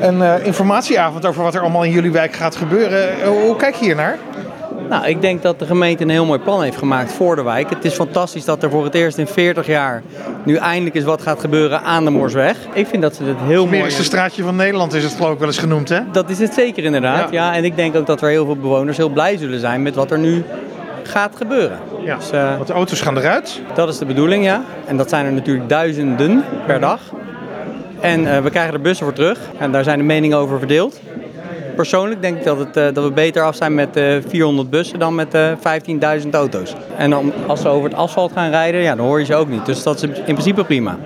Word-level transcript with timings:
een 0.00 0.22
eh, 0.22 0.46
informatieavond 0.46 1.26
over 1.26 1.42
wat 1.42 1.54
er 1.54 1.60
allemaal 1.60 1.84
in 1.84 1.90
jullie 1.90 2.12
wijk 2.12 2.32
gaat 2.34 2.56
gebeuren. 2.56 3.20
Eh, 3.20 3.28
hoe 3.28 3.56
kijk 3.56 3.74
je 3.74 3.84
hier 3.84 3.94
naar? 3.96 4.18
Nou, 4.88 5.06
ik 5.06 5.20
denk 5.20 5.42
dat 5.42 5.58
de 5.58 5.66
gemeente 5.66 6.02
een 6.02 6.08
heel 6.10 6.24
mooi 6.24 6.38
plan 6.40 6.62
heeft 6.62 6.76
gemaakt 6.76 7.12
voor 7.12 7.36
de 7.36 7.42
wijk. 7.42 7.70
Het 7.70 7.84
is 7.84 7.94
fantastisch 7.94 8.44
dat 8.44 8.62
er 8.62 8.70
voor 8.70 8.84
het 8.84 8.94
eerst 8.94 9.18
in 9.18 9.26
40 9.26 9.66
jaar 9.66 10.02
nu 10.44 10.56
eindelijk 10.56 10.94
eens 10.96 11.04
wat 11.04 11.22
gaat 11.22 11.40
gebeuren 11.40 11.82
aan 11.82 12.04
de 12.04 12.10
Moorsweg. 12.10 12.56
Ik 12.72 12.86
vind 12.86 13.02
dat 13.02 13.14
ze 13.14 13.24
het 13.24 13.36
heel 13.38 13.48
Het 13.48 13.56
mooi... 13.56 13.66
smerigste 13.68 14.04
straatje 14.04 14.42
van 14.42 14.56
Nederland 14.56 14.94
is 14.94 15.02
het 15.04 15.12
geloof 15.14 15.32
ik 15.32 15.38
wel 15.38 15.48
eens 15.48 15.58
genoemd, 15.58 15.88
hè? 15.88 16.00
Dat 16.12 16.30
is 16.30 16.38
het 16.38 16.54
zeker 16.54 16.84
inderdaad, 16.84 17.30
Ja. 17.30 17.50
ja. 17.50 17.54
En 17.54 17.64
ik 17.64 17.76
denk 17.76 17.96
ook 17.96 18.06
dat 18.06 18.22
er 18.22 18.28
heel 18.28 18.44
veel 18.44 18.56
bewoners 18.56 18.96
heel 18.96 19.08
blij 19.08 19.36
zullen 19.36 19.60
zijn 19.60 19.82
met 19.82 19.94
wat 19.94 20.10
er 20.10 20.18
nu 20.18 20.44
gaat 21.02 21.36
gebeuren. 21.36 21.78
Ja. 22.04 22.16
Dus 22.16 22.30
eh, 22.30 22.54
Want 22.54 22.66
de 22.66 22.72
auto's 22.72 23.00
gaan 23.00 23.16
eruit. 23.18 23.60
dat 23.74 23.88
is 23.88 23.98
de 23.98 24.04
bedoeling, 24.04 24.44
ja. 24.44 24.62
En 24.86 24.96
dat 24.96 25.08
zijn 25.08 25.26
er 25.26 25.32
natuurlijk 25.32 25.68
duizenden 25.68 26.44
per 26.66 26.80
dag. 26.80 27.00
En 28.00 28.34
eh, 28.34 28.42
we 28.42 28.50
krijgen 28.50 28.74
er 28.74 28.80
bussen 28.80 29.06
voor 29.06 29.14
terug. 29.14 29.38
En 29.58 29.72
daar 29.72 29.84
zijn 29.84 29.98
de 29.98 30.04
meningen 30.04 30.38
over 30.38 30.58
verdeeld. 30.58 31.00
Persoonlijk 31.76 32.22
denk 32.22 32.36
ik 32.36 32.44
dat, 32.44 32.58
het, 32.58 32.76
eh, 32.76 32.84
dat 32.92 33.04
we 33.04 33.10
beter 33.10 33.42
af 33.42 33.56
zijn 33.56 33.74
met 33.74 33.96
eh 33.96 34.16
400 34.28 34.70
bussen 34.70 34.98
dan 34.98 35.14
met 35.14 35.34
eh 35.34 35.52
15.000 36.22 36.34
auto's. 36.34 36.74
En 36.96 37.10
dan, 37.10 37.32
als 37.46 37.60
ze 37.60 37.68
over 37.68 37.88
het 37.88 37.98
asfalt 37.98 38.32
gaan 38.32 38.50
rijden, 38.50 38.82
ja, 38.82 38.94
dan 38.94 39.06
hoor 39.06 39.18
je 39.18 39.24
ze 39.24 39.34
ook 39.34 39.48
niet. 39.48 39.66
Dus 39.66 39.82
dat 39.82 39.96
is 39.96 40.02
in 40.02 40.34
principe 40.34 40.64
prima. 40.64 40.98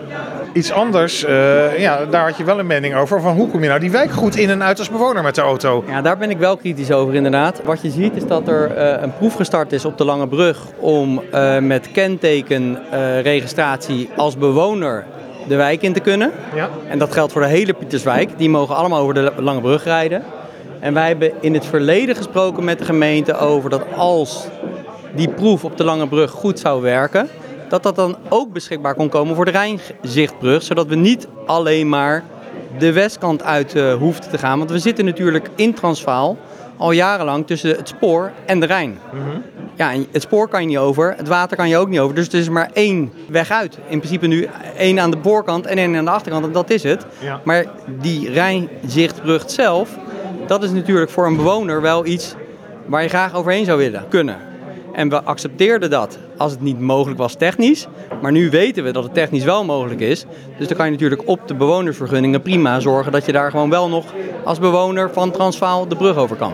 Iets 0.53 0.73
anders, 0.73 1.25
eh, 1.25 1.79
ja, 1.79 2.05
daar 2.05 2.25
had 2.25 2.37
je 2.37 2.45
wel 2.45 2.59
een 2.59 2.67
mening 2.67 2.95
over. 2.95 3.21
Van 3.21 3.35
hoe 3.35 3.49
kom 3.49 3.63
je 3.63 3.69
nou 3.69 3.81
die 3.81 3.91
wijk 3.91 4.11
goed 4.11 4.37
in 4.37 4.51
en 4.51 4.63
uit 4.63 4.79
als 4.79 4.91
bewoner 4.91 5.23
met 5.23 5.35
de 5.35 5.41
auto? 5.41 5.85
Ja, 5.87 6.03
daar 6.03 6.19
ben 6.19 6.31
ik 6.31 6.39
wel 6.39 6.57
kritisch 6.57 6.91
over 6.91 7.15
inderdaad. 7.15 7.61
Wat 7.65 7.83
je 7.83 7.91
ziet 7.91 8.17
is 8.17 8.27
dat 8.27 8.49
er 8.49 8.75
eh, 8.75 9.03
een 9.03 9.15
proef 9.15 9.35
gestart 9.35 9.73
is 9.73 9.85
op 9.85 9.99
de 9.99 10.05
Lange 10.05 10.29
Brug 10.29 10.59
om 10.79 11.23
eh, 11.31 11.59
met 11.59 11.91
kentekenregistratie 11.93 14.11
als 14.17 14.37
bewoner 14.37 15.05
de 15.51 15.57
wijk 15.57 15.83
in 15.83 15.93
te 15.93 16.01
kunnen. 16.01 16.33
Ja. 16.55 16.69
En 16.89 16.99
dat 16.99 17.13
geldt 17.13 17.33
voor 17.33 17.43
de 17.43 17.49
hele 17.49 17.73
Pieterswijk. 17.73 18.39
Die 18.39 18.51
mogen 18.51 18.77
allemaal 18.77 19.01
over 19.01 19.15
de 19.15 19.33
Lange 19.37 19.61
Brug 19.61 19.85
rijden. 19.85 20.23
En 20.81 20.95
wij 20.95 21.07
hebben 21.07 21.33
in 21.41 21.55
het 21.55 21.67
verleden 21.67 22.17
gesproken 22.17 22.65
met 22.65 22.79
de 22.79 22.85
gemeente 22.85 23.37
over 23.37 23.71
dat 23.71 23.83
als 23.97 24.47
die 25.15 25.29
proef 25.29 25.65
op 25.65 25.77
de 25.77 25.85
Lange 25.85 26.09
Brug 26.09 26.31
goed 26.31 26.59
zou 26.59 26.83
werken, 26.83 27.29
dat 27.69 27.83
dat 27.83 27.97
dan 27.97 28.17
ook 28.29 28.53
beschikbaar 28.53 28.95
kon 28.95 29.09
komen 29.09 29.35
voor 29.35 29.45
de 29.45 29.51
Rijnzichtbrug, 29.51 30.63
zodat 30.63 30.87
we 30.87 30.95
niet 30.95 31.29
alleen 31.47 31.89
maar 31.89 32.25
de 32.79 32.93
westkant 32.93 33.43
uit 33.43 33.73
hoefden 33.99 34.31
te 34.31 34.39
gaan. 34.39 34.59
Want 34.59 34.71
we 34.71 34.79
zitten 34.79 35.05
natuurlijk 35.05 35.49
in 35.57 35.75
Transvaal 35.75 36.37
al 36.77 36.91
jarenlang 36.91 37.47
tussen 37.47 37.77
het 37.77 37.89
spoor 37.89 38.33
en 38.47 38.61
de 38.61 38.67
Rijn. 38.67 38.99
Ja, 39.77 39.93
het 40.11 40.23
spoor 40.23 40.49
kan 40.49 40.61
je 40.61 40.67
niet 40.67 40.79
over, 40.79 41.15
het 41.17 41.29
water 41.29 41.57
kan 41.57 41.69
je 41.69 41.77
ook 41.77 41.89
niet 41.89 41.99
over. 41.99 42.15
Dus 42.15 42.29
er 42.29 42.39
is 42.39 42.49
maar 42.49 42.71
één 42.73 43.13
weg 43.29 43.51
uit. 43.51 43.79
In 43.89 43.99
principe 43.99 44.27
nu 44.27 44.49
één 44.77 45.01
aan 45.01 45.11
de 45.11 45.19
voorkant 45.23 45.67
en 45.67 45.79
één 45.79 45.97
aan 45.97 46.05
de 46.05 46.11
achterkant 46.11 46.45
en 46.45 46.53
dat 46.53 46.71
is 46.71 46.83
het. 46.83 47.07
Ja. 47.19 47.41
Maar 47.45 47.65
die 48.01 48.31
Rijnzichtbrug 48.31 49.51
zelf, 49.51 49.99
dat 50.47 50.63
is 50.63 50.71
natuurlijk 50.71 51.11
voor 51.11 51.27
een 51.27 51.37
bewoner 51.37 51.81
wel 51.81 52.07
iets 52.07 52.35
waar 52.87 53.03
je 53.03 53.09
graag 53.09 53.35
overheen 53.35 53.65
zou 53.65 53.79
willen 53.79 54.05
kunnen. 54.09 54.37
En 54.93 55.09
we 55.09 55.23
accepteerden 55.23 55.91
dat 55.91 56.19
als 56.37 56.53
het 56.53 56.61
niet 56.61 56.81
mogelijk 56.81 57.19
was 57.19 57.35
technisch. 57.35 57.87
Maar 58.23 58.33
nu 58.33 58.51
weten 58.51 58.85
we 58.85 58.91
dat 58.91 59.05
het 59.05 59.15
technisch 59.15 59.45
wel 59.45 59.65
mogelijk 59.65 60.01
is. 60.01 60.25
Dus 60.59 60.69
dan 60.69 60.77
kan 60.77 60.87
je 60.87 60.93
natuurlijk 60.93 61.23
op 61.25 61.49
de 61.49 61.55
bewonersvergunningen 61.55 62.43
prima 62.43 62.81
zorgen 62.81 63.13
dat 63.13 63.27
je 63.27 63.33
daar 63.33 63.51
gewoon 63.51 63.71
wel 63.71 63.89
nog 63.89 64.05
als 64.45 64.59
bewoner 64.59 65.11
van 65.13 65.31
Transvaal 65.31 65.89
de 65.89 65.97
brug 65.97 66.17
over 66.17 66.37
kan. 66.37 66.53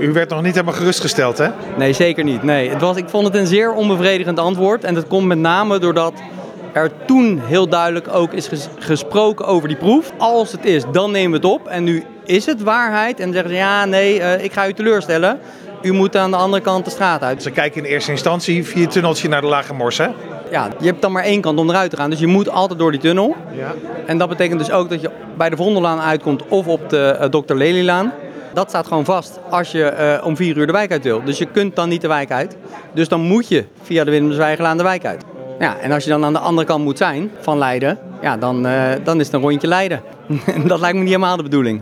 U 0.00 0.12
werd 0.12 0.30
nog 0.30 0.42
niet 0.42 0.54
helemaal 0.54 0.74
gerustgesteld, 0.74 1.38
hè? 1.38 1.48
Nee, 1.76 1.92
zeker 1.92 2.24
niet. 2.24 2.42
Nee, 2.42 2.70
het 2.70 2.80
was, 2.80 2.96
ik 2.96 3.08
vond 3.08 3.24
het 3.26 3.34
een 3.34 3.46
zeer 3.46 3.72
onbevredigend 3.72 4.38
antwoord. 4.38 4.84
En 4.84 4.94
dat 4.94 5.06
komt 5.06 5.26
met 5.26 5.38
name 5.38 5.78
doordat 5.78 6.12
er 6.72 6.90
toen 7.06 7.40
heel 7.44 7.68
duidelijk 7.68 8.08
ook 8.14 8.32
is 8.32 8.48
ges- 8.48 8.68
gesproken 8.78 9.46
over 9.46 9.68
die 9.68 9.76
proef. 9.76 10.12
Als 10.18 10.52
het 10.52 10.64
is, 10.64 10.82
dan 10.92 11.10
nemen 11.10 11.30
we 11.40 11.46
het 11.46 11.56
op. 11.56 11.66
En 11.68 11.84
nu 11.84 12.04
is 12.24 12.46
het 12.46 12.62
waarheid. 12.62 13.20
En 13.20 13.32
zeggen 13.32 13.50
ze, 13.50 13.56
ja, 13.56 13.84
nee, 13.84 14.20
eh, 14.20 14.44
ik 14.44 14.52
ga 14.52 14.68
u 14.68 14.72
teleurstellen. 14.72 15.38
U 15.82 15.92
moet 15.92 16.16
aan 16.16 16.30
de 16.30 16.36
andere 16.36 16.62
kant 16.62 16.84
de 16.84 16.90
straat 16.90 17.22
uit. 17.22 17.42
Ze 17.42 17.50
kijken 17.50 17.84
in 17.84 17.90
eerste 17.90 18.10
instantie 18.10 18.64
via 18.64 18.80
het 18.82 18.90
tunneltje 18.90 19.28
naar 19.28 19.40
de 19.40 19.46
Lage 19.46 19.74
Mors, 19.74 19.98
hè? 19.98 20.06
Ja, 20.50 20.68
je 20.78 20.86
hebt 20.86 21.02
dan 21.02 21.12
maar 21.12 21.22
één 21.22 21.40
kant 21.40 21.58
om 21.58 21.70
eruit 21.70 21.90
te 21.90 21.96
gaan. 21.96 22.10
Dus 22.10 22.18
je 22.18 22.26
moet 22.26 22.48
altijd 22.50 22.78
door 22.78 22.90
die 22.90 23.00
tunnel. 23.00 23.36
Ja. 23.52 23.74
En 24.06 24.18
dat 24.18 24.28
betekent 24.28 24.58
dus 24.58 24.70
ook 24.70 24.88
dat 24.88 25.00
je 25.00 25.10
bij 25.36 25.50
de 25.50 25.56
Vondellaan 25.56 26.00
uitkomt 26.00 26.42
of 26.48 26.66
op 26.66 26.90
de 26.90 27.06
eh, 27.06 27.28
Dr. 27.28 27.54
Lelylaan. 27.54 28.12
Dat 28.54 28.68
staat 28.68 28.86
gewoon 28.86 29.04
vast 29.04 29.40
als 29.50 29.72
je 29.72 29.84
eh, 29.84 30.26
om 30.26 30.36
vier 30.36 30.56
uur 30.56 30.66
de 30.66 30.72
wijk 30.72 30.92
uit 30.92 31.02
wil. 31.02 31.24
Dus 31.24 31.38
je 31.38 31.46
kunt 31.46 31.76
dan 31.76 31.88
niet 31.88 32.00
de 32.00 32.08
wijk 32.08 32.30
uit. 32.30 32.56
Dus 32.92 33.08
dan 33.08 33.20
moet 33.20 33.48
je 33.48 33.64
via 33.82 34.04
de 34.04 34.10
Willem-Zwijgelaan 34.10 34.76
de 34.76 34.82
wijk 34.82 35.04
uit. 35.04 35.24
Ja, 35.58 35.78
en 35.78 35.92
als 35.92 36.04
je 36.04 36.10
dan 36.10 36.24
aan 36.24 36.32
de 36.32 36.38
andere 36.38 36.66
kant 36.66 36.84
moet 36.84 36.98
zijn 36.98 37.30
van 37.40 37.58
Leiden, 37.58 37.98
ja, 38.20 38.36
dan, 38.36 38.66
eh, 38.66 38.90
dan 39.04 39.20
is 39.20 39.26
het 39.26 39.34
een 39.34 39.40
rondje 39.40 39.68
Leiden. 39.68 40.02
En 40.46 40.68
dat 40.68 40.80
lijkt 40.80 40.96
me 40.96 41.02
niet 41.02 41.12
helemaal 41.12 41.36
de 41.36 41.42
bedoeling. 41.42 41.80